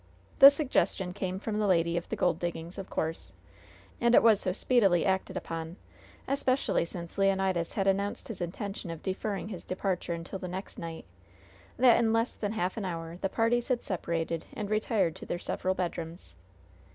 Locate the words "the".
0.39-0.49, 1.59-1.67, 2.09-2.15, 10.39-10.47, 13.17-13.29